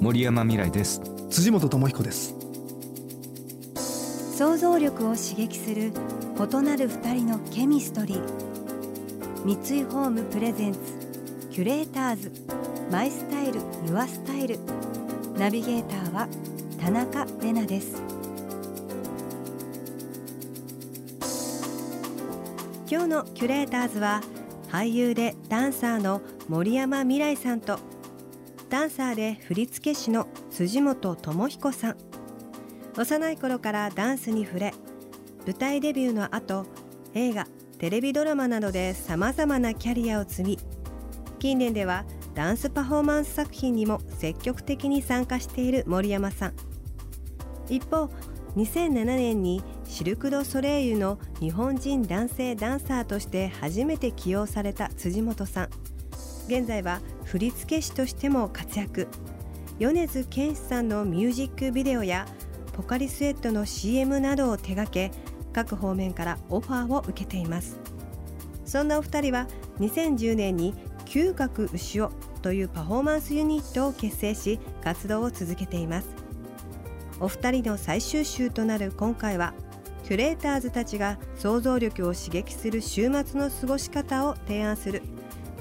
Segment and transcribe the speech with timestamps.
[0.00, 1.00] 森山未来です。
[1.30, 2.34] 辻本智彦です。
[4.36, 5.92] 想像力を刺激する
[6.36, 8.22] 異なる二人のケミストリー。
[9.44, 10.78] 三井ホームプレゼンツ
[11.50, 12.32] キュレーターズ。
[12.90, 14.58] マイスタイルユアスタイル。
[15.38, 16.28] ナビゲーターは
[16.80, 18.02] 田中れなです。
[22.90, 24.20] 今日のキュレーターズは
[24.68, 27.78] 俳優でダンサーの森山未来さんと
[28.70, 31.96] ダンサーで振付師の辻本智彦さん。
[32.96, 34.74] 幼い頃からダンスに触れ
[35.46, 36.64] 舞台デビューの後
[37.14, 37.46] 映画
[37.78, 40.58] テレビドラマなどでさまざまなキャリアを積み
[41.40, 46.54] 近年ではダンスパフォーマンス作品にも積極的に参加している森山さん。
[47.68, 48.10] 一方
[48.56, 55.68] 2007年にシルク・ド・ソレイユの日本人男性ダンサーとして初めて起用された辻本さん。
[56.46, 59.08] 現在は振付師としても活躍。
[59.78, 62.26] 米津玄師さんのミュージックビデオや
[62.72, 65.10] ポカリスエットの CM などを手掛け
[65.52, 67.80] 各方面からオファーを受けています。
[68.64, 69.46] そんなお二人は
[69.80, 70.74] 2010年に
[71.06, 72.10] 嗅覚牛尾
[72.42, 76.08] というパフォーマンスユニットを結成し活動を続けています。
[77.20, 79.54] お二人の最終週となる今回は
[80.04, 85.02] キュレーターズたちが想像力を刺激する週末の過ごし方を提案する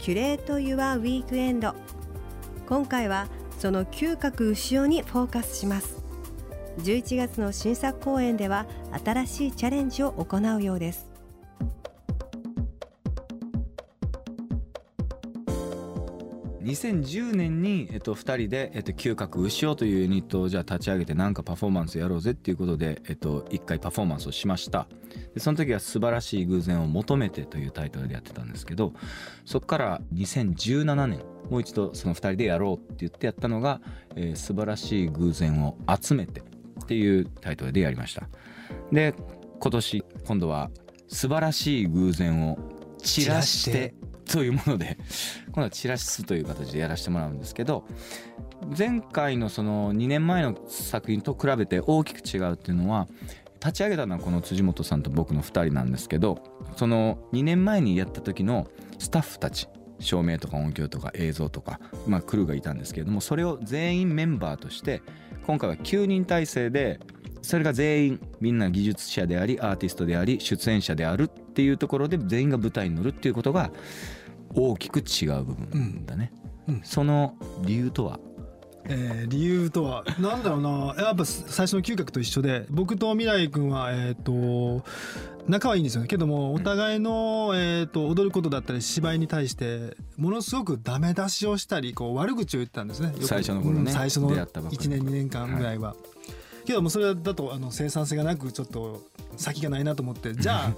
[0.03, 1.73] キュレート・ユア・ウィークエンド。
[2.67, 6.03] 今回はその嗅覚牛尾にフォーカスします。
[6.79, 8.65] 11月の新作公演では
[9.05, 11.12] 新しいチャレンジを行うようです。
[16.63, 24.87] 2010年に、えっと、2人で、えっと、嗅覚牛尾というユニットをじゃあ立ち上げてなんかパフォーマンスやろうぜっていうことで、えっと、1回パフォーマンスをしました。
[25.33, 28.93] でその時は「素晴らしい偶然を求めて」というタイトルでやってたんですけど
[29.45, 31.19] そこから2017年
[31.51, 33.81] もう一度その2人でやろうって言ってやったのが
[34.15, 38.27] 「えー、素晴らしい偶然を集めて」っていうタイトルでやりました。
[38.91, 39.13] で
[39.59, 40.71] 今年今度は
[41.07, 42.57] 「素晴らしい偶然を
[42.97, 43.93] 散らして」
[44.25, 44.97] というもので
[45.47, 47.85] 今度はチラシスという形でやらせてもらうんですけど
[48.77, 53.07] 前回のその2年前の作品と比べて大きく違うっていうのは
[53.59, 56.43] 立ち上げたのはこの辻本さんと僕の2人なんですけど
[56.75, 58.67] その2年前にやった時の
[58.99, 59.67] スタッフたち
[59.99, 65.01] 照明とか音響とか映像とか、まあ、クルーがいたんですけれどもそれを全員メンバーとして
[65.45, 66.99] 今回は9人体制で
[67.43, 73.69] それが全員みんな技術者でありアーティストであり出演者であるっていうところで全員が舞台に乗るっていうことが
[74.55, 76.31] 大きく違う部分だね、
[76.67, 76.75] うん。
[76.75, 78.19] うん、その理由とは？
[78.85, 80.95] えー、理由とはなんだろうな。
[80.97, 84.85] やっぱ最初の嗅覚と一緒で僕と未来君はえっ、ー、と
[85.47, 86.07] 仲はいいんですよね。
[86.07, 93.13] けどもお互いの、うん、えーと、踊ることだったり芝居に対してものすごくダメ出しをしたりこう悪口を言ってたんですね。
[93.21, 95.89] 最初の頃ね、最初の1年2年間ぐらいは。
[95.89, 95.97] はい、
[96.65, 99.01] けどもそれだとあの生産性がなくちょっと
[99.37, 100.73] 先がないなと思ってじゃあ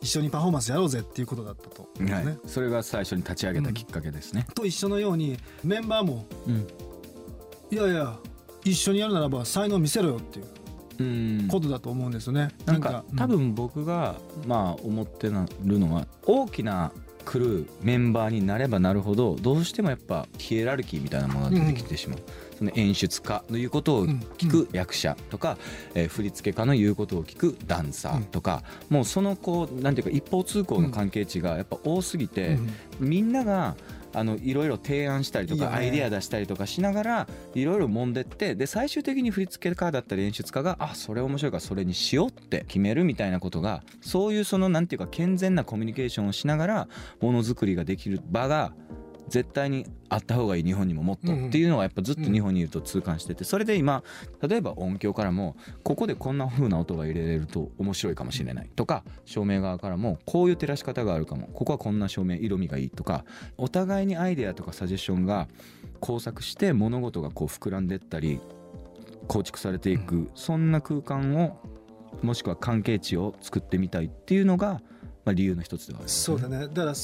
[0.00, 4.44] 一緒にパフォーマンスやろうぜっていうことだったと、ね、はい、それが最初に立ち上げたきっかけですね。
[4.48, 6.66] うん、と一緒のようにメンバーも、うん、
[7.70, 8.16] いやいや
[8.64, 10.46] 一緒にやるならば才能見せろよっていう。
[11.50, 12.48] ことだと思うんですよね。
[12.64, 15.34] なんか、うん、多分僕がまあ思ってる
[15.78, 16.90] のは大きな
[17.26, 22.18] クルーメンバーになればなるほどどうしてもやっぱヒエラルキーみたいなものが出てきてしまう。
[22.18, 25.58] うんその演出家の言うことを聞く役者とか、
[25.94, 32.58] うん、えー、振付家の言うことを聞くダンサーとか、うん、もうそのこうなんていうか一方通行の関係値がやっぱ多すぎて、
[32.98, 33.76] みんなが
[34.16, 46.88] あのいろいろ提案したりとかアイデア出したりとかしながらいろいろ揉んでってで最終的に振付家だったり演出家があそれ面白いからそれにしようって決めるみたいなことがそういうそのなんていうか健全なコミュニケーションをしながら
[47.20, 48.72] ものづくりができる場が
[49.28, 54.04] 絶対にあった方がいい日本にももっとっていうのはやっぱずっと日本にいると痛感しててそれで今
[54.46, 63.24] 例えば音響からもここでこんな風な音が入れれると面白いかもしれないとか照明側からもこういう照らし方があるかもここはこんな照明色味がいいとか
[63.56, 65.48] お互いにアイデアとかサジェッションが
[66.00, 68.40] 交錯して物事がこう膨らんでったり
[69.26, 71.58] 構築されていくそんな空間を
[72.22, 74.80] もしくは関係値を作ってみたいっていうのが
[75.24, 76.68] まあ理由の一つではある、ね、そうだね。
[76.68, 76.94] だから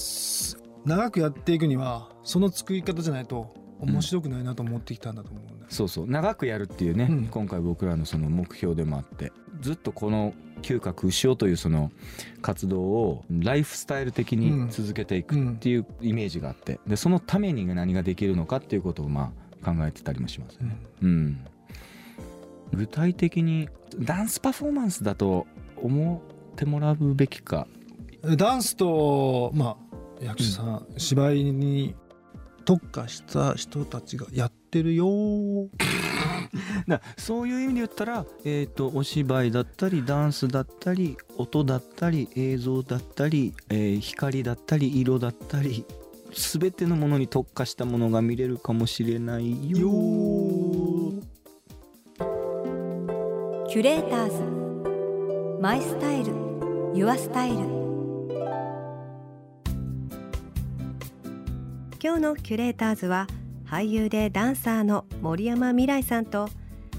[0.84, 6.06] 長くやっていくにはその作り方じゃないと面白くないなと思ってきたんだと思うんだよそうそう。
[6.06, 7.26] 長くやるっていうね、うん。
[7.29, 9.32] 今回僕らのその目標でもあって。
[9.61, 11.90] ずっとこの嗅覚潮というその
[12.43, 16.79] 活動をライフスタイル的に続けていくっていうイメージがあって。
[16.87, 19.32] でそのために何ができるのかっていうことをま
[19.62, 20.76] あ考えてたりもしますね。
[21.00, 21.46] うん、
[22.73, 23.69] 具体的に
[23.99, 25.46] ダンスパフォーマンスだと
[25.76, 27.67] 思ってもらうべきか。
[27.76, 27.82] うん
[28.37, 29.91] ダンスとまあ
[30.22, 31.94] 役者さん、芝居に
[32.64, 35.06] 特化した人たちがやってるよ。
[37.16, 45.84] そういう意味で言ったら、えー、とお芝居だったりダンスだったり音だったり映像だったり、えー光だったり色だったり
[46.32, 49.78] 全てのものに特化したものが見れるかもしれないよ。
[53.69, 55.60] キュレーターズ。
[55.60, 56.32] マイスタイル。
[56.94, 57.81] ユアスタイル
[62.04, 63.28] 今日のキュレーターズは
[63.64, 66.49] 俳優でダンサーの森山未来さんと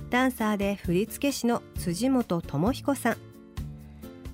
[0.10, 3.18] ダンサーで振付師の辻本智彦さん。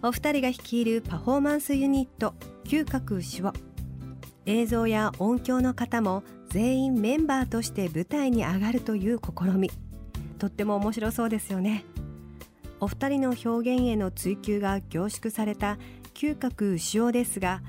[0.03, 2.35] お二人が率いるパフォーマンスユニット
[2.65, 3.51] 嗅覚牛を
[4.45, 9.71] 映像や音響の方も全員メンバーとして舞台に上がるという試み。
[10.37, 11.83] とっても面白そうですよね。
[12.79, 15.79] お二人の表現への追求が凝縮された
[16.13, 17.63] 嗅覚牛尾ですが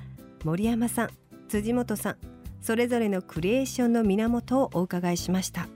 [0.44, 1.08] 森山さん
[1.48, 5.68] 辻本さんそれぞれのクリエーションの源をお伺いしました。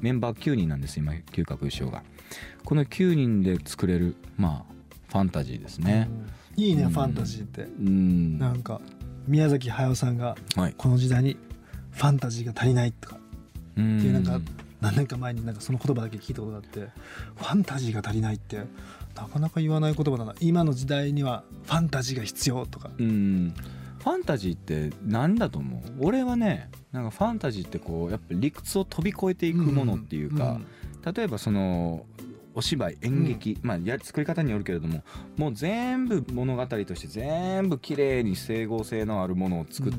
[0.00, 2.02] メンバー9人なんです今嗅覚優勝が。
[2.64, 4.72] この9人で作れるまあ
[5.08, 6.08] ファンタジーですね。
[6.56, 6.90] いいね、うん。
[6.90, 7.62] ファンタジーって。
[7.62, 8.38] うん。
[8.38, 8.80] なんか
[9.28, 10.74] 宮崎駿さんがはい。
[10.76, 11.36] この時代に
[11.90, 13.18] ファンタジーが足りないとか。
[13.76, 13.98] うん。
[13.98, 14.40] っていうなんか
[14.80, 16.80] 何年か前になんかその言葉だけ聞いたことがあって
[17.36, 18.62] ファンタジーが足りないって
[19.14, 20.34] なかなか言わない言葉だな。
[20.40, 22.90] 今の時代にはファンタジーが必要とか。
[22.98, 23.54] うん
[24.02, 25.80] ファンタジーって何だと思う？
[26.00, 30.60] 俺はねなんかファンタジーってこうやっぱ理屈を飛び越えていくものっていうか、
[31.14, 32.04] 例えばその
[32.54, 35.02] お芝居演劇、まあや作り方によるけれども
[35.36, 39.92] もう全部物語として全部綺麗に整合性のあるものを作っ、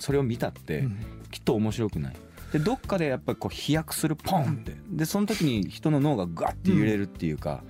[0.00, 0.88] それを見たって
[1.30, 2.16] きっと面白くない。
[2.52, 4.76] でどっかでやっぱりこう飛躍するポンって。
[4.90, 7.62] でその時に人の脳がガッて揺れるっていうか、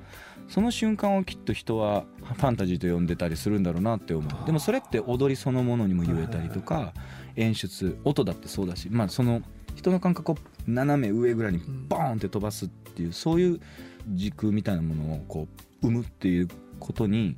[0.50, 4.46] その瞬間をきっと人はファンタジーと呼んでたりするんだろうなって思う。
[4.46, 6.92] でもそれって踊りそのものにも言えたりとか
[7.36, 9.42] 演出音だってそうだしまあその
[9.76, 10.36] 人の感覚を
[10.66, 13.60] 斜め上ぐらいにボーンって飛ばすっていうそういう
[14.08, 15.46] 軸みたいなものをこ
[15.82, 16.48] う生むっていう
[16.80, 17.36] ことに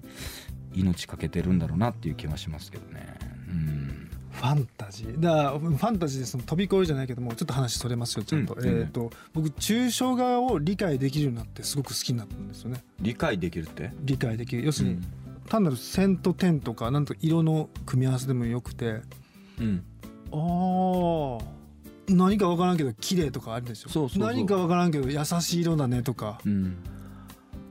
[0.73, 3.19] 命かけてるんだろうなっていう気はしますけどね。
[4.43, 5.21] うんファンタジー。
[5.21, 8.67] だファンタジーでその飛び越えるじゃないけどもちょっと話それますよちゃんと,、うん。
[8.67, 12.83] えっ、と僕抽象画を理解できるようになってすごく好きになったんですよね。
[13.01, 14.65] 理解できるって、理解できる。
[14.65, 15.05] 要するに、うん。
[15.49, 19.01] 単なる線と点とかなんと色の組み合わせでもよくて
[19.61, 19.85] うん、
[20.33, 21.45] あー
[22.09, 23.89] 何か分からんけど綺麗とかあるでしょ。
[23.89, 24.29] そうそうそう。
[24.29, 26.41] 何か分からんけど優しい色だねとか。
[26.45, 26.77] うん、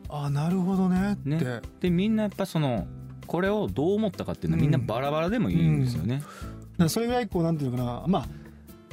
[0.09, 1.61] あーなるほどねって、ね。
[1.79, 2.87] でみんなやっぱその
[3.27, 6.17] これをどう思ったかっていうのはみんなバラバラでもいいんですよね。
[6.17, 6.31] だか
[6.83, 8.27] らそれぐらいこうなんていうのかなまあ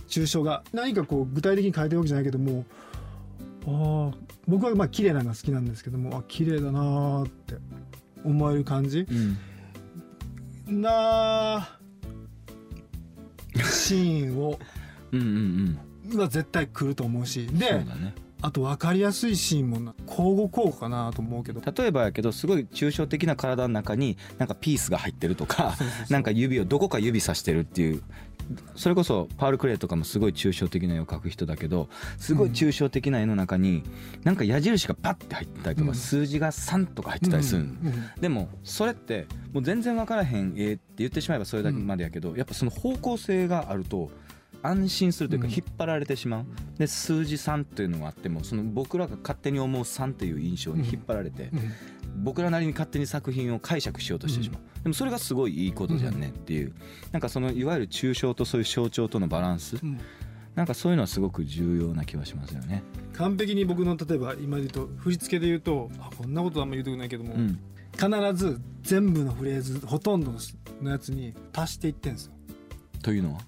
[0.08, 0.62] 抽象画。
[0.72, 2.64] 何かこう具体的に変えてるわけじゃないけども
[3.66, 4.14] あー
[4.46, 7.56] 僕はまあ綺麗なのが好きなんですけどもあ綺麗だなーって
[8.24, 9.06] 思える感じ。
[10.68, 10.80] うん。
[10.82, 11.68] な
[13.70, 14.58] シーンを
[15.12, 15.78] うんうん
[16.12, 16.18] うん。
[16.18, 17.46] は絶対来ると思うし。
[17.46, 21.60] そうでだねあと分かりやすいシーンもな交互交互かなと思うけど。
[21.60, 25.76] 例えばやけどすごい抽象的な体の中になんかピースが入ってるとか
[26.08, 28.02] なんか指をどこか指さしてるっていう
[28.76, 33.82] それこそパール・クレイとかもすごい抽象的な絵を描く人だけどすごい抽象的な絵の中に
[34.24, 35.94] なんか矢印がパッて入ってたりとか、うん。
[35.94, 37.68] 数字が3とか入ってたりする、
[38.20, 44.10] でもそれってもう全然分からへん絵って言ってしまえばそれだけまでやけど、やっぱその方向性があると
[44.62, 45.52] 安心するというかうん。
[45.52, 46.46] 引っ張られてしまう、
[46.78, 51.72] で数字3というのがあってもその僕らが勝手に思う3という印象に引っ張られて、うん。
[52.22, 56.72] 僕らなりに勝手に作品を解釈しようとしてしまう、でもそれがすごいいいことじゃんねっていう、
[57.12, 59.76] なんかそのいわゆる抽象とそういう象徴とのバランス。
[59.82, 60.00] うん。
[60.54, 62.82] なんかそういうのはすごく重要な気はしますよね。
[63.12, 67.60] 完璧に僕の例えば今で言うと振り付けで言うとあこんなことあんま言うとくないけども、うん、
[67.92, 70.32] 必ず全部のフレーズほとんど
[70.82, 72.32] のやつに足していってんですよ。
[73.02, 73.40] というのは？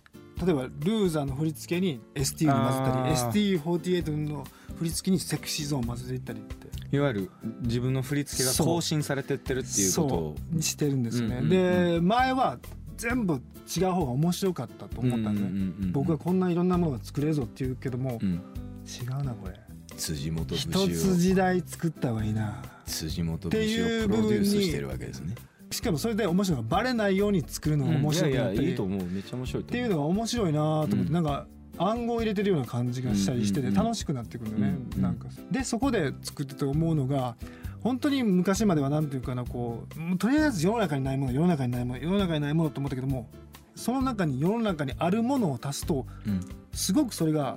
[0.44, 3.60] 例えばルーザーの振り付けに ST に混ぜたりあー。
[3.62, 4.44] ST48 の
[4.78, 6.96] 振り付けにセクシーゾーンを混ぜていったりって。
[6.96, 7.30] いわゆる
[7.62, 10.06] 自分の振り付けが更新されてってるっていうこと。
[10.06, 11.50] をそうにしてるんですよね、うんうんうん。
[11.94, 12.58] で前は
[12.96, 13.34] 全部
[13.76, 15.46] 違う方が面白かったと思ったんで、ね。
[15.46, 18.42] うんうん僕はこんないろんなものが作れるぞって言うけども、うん、
[18.86, 19.60] 違うなこれ。
[19.96, 20.88] 辻元一節を。
[20.88, 22.62] つ時代作った方がいいな。
[22.86, 25.34] 辻元節をプロデュースしてるわけですね。
[25.80, 29.02] しかもそれで面白いのがバレないように作るのが面白くなったり、いやいやいいと思う。
[29.06, 31.12] めっちゃ面白いっていうのが面白いなと思って、うん。
[31.12, 31.46] なんか
[31.78, 35.28] 暗号を入れてるような感じがしたりしててうんうんうん楽しくなってくるよね、うんうんなんか。
[35.50, 37.34] でそこで作ってて思うのが
[37.80, 43.30] 本当に昔までは何ていうかなこうとりあえず世の中にないもの世の中にないもの世の中にないものと思ったけども
[43.74, 46.40] その中に世の中にあるものを足すとうん。
[46.74, 47.56] すごくそれが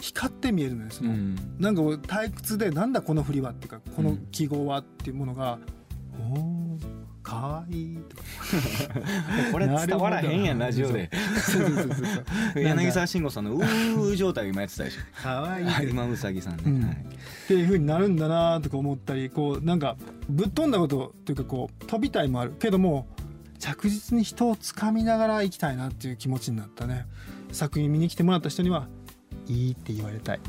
[0.00, 1.36] 光って見えるのよその、うん。
[1.60, 5.58] なんか退屈でなんだこの振りはっていうかこの記号はっていうものが、
[6.18, 8.22] おーかわいいとか。
[9.52, 11.08] これ伝わらへんやんラジオで。
[12.56, 15.22] 柳沢慎吾さんのうー状態を今やってたでしょ。
[15.22, 15.90] かわいいはい。
[15.90, 16.82] 今うさぎさんね、うん。
[16.82, 16.92] はい。
[16.92, 16.96] っ
[17.46, 19.96] ていう風になるんだなとか思ったりこうなんか
[20.28, 22.52] ぶっ飛んだことというかこう飛びたいもある。
[22.58, 23.06] けども
[23.60, 27.06] 着実に人をつかみながら行きたいなっていう気持ちになったね。
[27.52, 28.88] 作品見に来てもらった人には
[29.46, 30.40] いいって言われたい。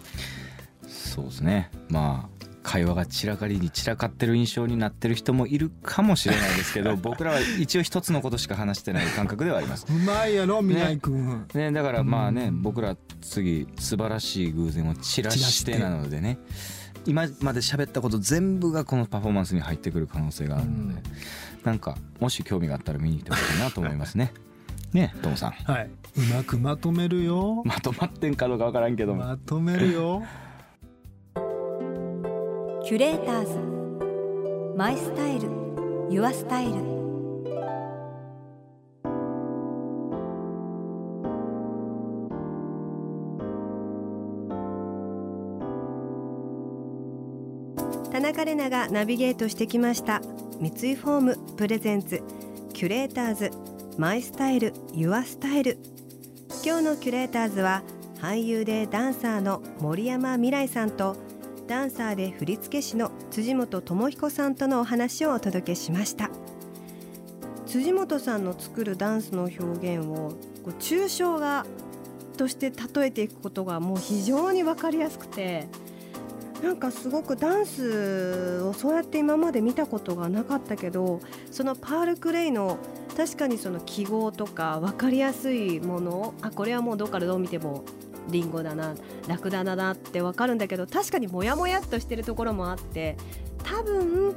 [0.88, 1.70] そうですね。
[1.90, 2.37] まあ
[2.68, 9.86] 会話が散らかりに散らかってる印象になってる人もいるかもしれないですけど 僕らは一応一つのことしか話してない感覚ではあります。
[9.88, 12.60] うまいやろ未来くん、ね、だからまあね、うん。
[12.60, 16.38] 僕ら次素晴らしい偶然を散らしてなのでね。
[17.06, 21.02] 今まで喋ったこと全部がこのパフォーマンスに入ってくる可能性があるので、
[21.64, 24.34] なんかもし興味があったら見に行ってほしいなと思いますね。
[24.92, 25.50] ねトムさん。
[25.52, 25.90] はい。
[26.18, 27.62] うまくまとめるよ。
[27.64, 30.22] まとまってんかどうかわからんけども、まとめるよ
[32.88, 34.74] キュレーターズ。
[34.74, 35.50] マイスタイル。
[36.08, 36.72] ユアスタイル。
[48.10, 50.22] 田中麗奈がナビゲートしてきました。
[50.58, 52.22] 三井ホーム presents。
[52.72, 53.50] キュレーターズ。
[53.98, 55.76] My style。Your style。
[56.64, 57.82] 今日のキュレーターズは
[58.18, 61.27] 俳優でダンサーの森山未來さんと
[61.68, 66.30] ダンサーで振付師の辻本知彦さんとのお話をお届けしました。
[67.66, 70.34] 辻本さんの作るダンスの表現をこ
[70.68, 71.66] う抽象画
[72.38, 75.68] として例えていくことがもう非常に分かりやすくて
[76.62, 81.20] なんかすごくダンスをそうやって今まで見たことがなかったけど
[81.50, 82.78] そのパールクレイの
[83.14, 87.84] 確かにその記号とか分かりやすいものあこれはもうどっからどう見ても
[88.28, 88.94] リンゴだな
[89.26, 93.16] ラクダだなって分かるんだけど確かにモヤモヤっとしてるところもあって
[93.62, 94.34] 多分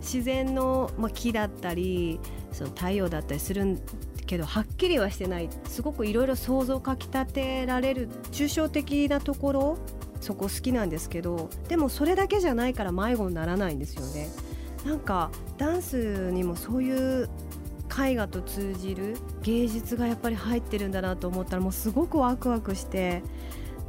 [0.00, 2.20] 自然の、ま、木だったり
[2.52, 3.78] その太陽だったりする
[4.26, 9.78] けどはっきりはしてないすごくいろいろ想像をかきたてられる抽象的なところ
[10.20, 14.28] そこ好きなんですけどでもそれだけじゃないから迷子にならないんですよね。
[14.84, 17.28] なんかダンスにもそういう
[18.06, 23.22] 絵画と通じる芸術がやっぱり入ってるんだなと思ったらもうすごくワクワクして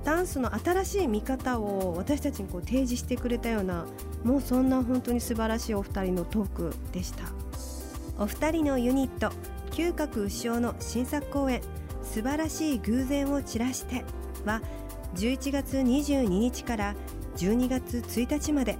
[0.03, 3.85] ダンスの新しい見方を私たちにこう提示してくれたような
[4.23, 7.25] もうそんな本当に素晴らしいお二人のトークでした。
[8.19, 9.31] お二人のユニット
[9.71, 11.61] 嗅覚牛尾の新作公演
[12.03, 14.03] 「素晴らしい偶然を散らして」
[14.45, 14.61] は
[15.15, 16.95] 11月22日から
[17.37, 18.73] 12月1日まで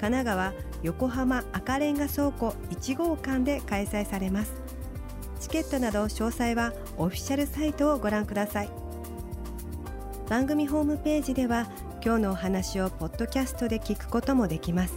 [0.00, 0.52] 神奈川
[0.82, 4.52] 横浜赤レンガ倉庫1号館で開催されます。
[5.40, 8.70] チケットなど詳細はオフィシャルサイトをご覧ください。
[10.28, 11.70] 番組ホームページでは
[12.04, 14.94] 今日のお話をポッドキャストで聞くこともできます。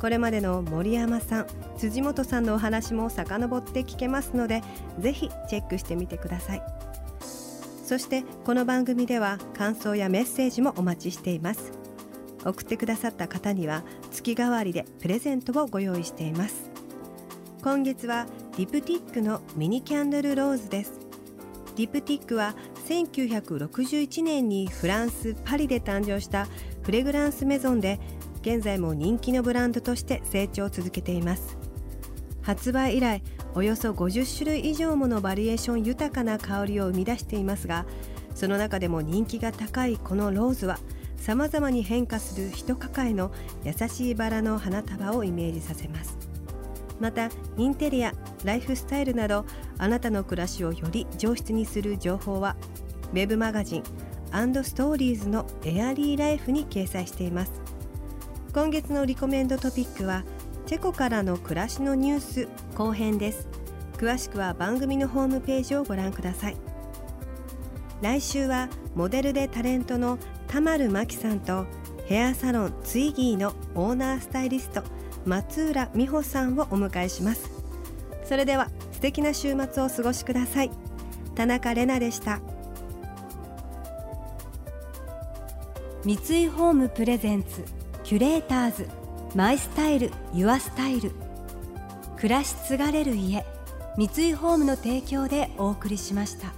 [0.00, 1.46] これまでの森山さん
[1.78, 4.62] 辻本さんのお話も遡って聞けますので
[4.98, 6.62] ぜひチェックしてみてください。
[7.84, 11.85] そしてこの番組では感想やメッセージもお待ちしています。
[12.46, 16.70] 送ってくださった方には月替わりでプレゼントをご用意しています。
[17.62, 18.26] 今月は
[18.56, 20.92] ディプティックのミニキャンドルローズです。
[21.76, 22.54] ディプティックは
[22.88, 26.46] 1961年にフランス・パリで誕生した
[26.82, 27.98] フレグランスメゾンで
[28.40, 31.58] 現在も人気のブランドとして成長を続けています。
[32.46, 33.24] 発売以来
[33.56, 37.86] およそ50種類以上ものバリエーション豊かな香りを生み出していますが
[38.36, 40.78] その中でも人気が高いこのローズは
[41.16, 43.32] さまざまに変化する一抱えの
[43.64, 46.16] 優しいバラの花束をイメージさせます。
[47.00, 49.44] またインテリアライフスタイルなど
[49.78, 52.56] あなたの暮らしをより上質にする情報は
[53.12, 53.82] ウェブマガジン
[54.64, 57.52] ストーリーズのエアリーライフに掲載しています。
[58.52, 60.24] 今月のリコメンドトピックは
[60.66, 63.48] チェコからの暮らしのニュース後編です。
[63.96, 66.56] 詳しくは番組のホームページをご覧ください。
[68.02, 70.18] 来週はモデルでタレントの
[70.56, 71.66] 田丸真紀さんと
[72.06, 74.82] ヘアサロンツイギーのオーナースタイリスト
[75.26, 77.50] 松浦美穂さんをお迎えします。
[78.24, 80.70] それでは素敵な週末をお過ごしください。
[81.34, 82.40] 田中れなでした。
[86.06, 87.62] 三井ホームプレゼンツ
[88.02, 88.88] キュレーターズ
[89.34, 91.12] マイスタイルユアスタイル。
[92.16, 93.44] 暮らし継がれる家。
[93.98, 96.54] 三井ホームの提供でお送りしました。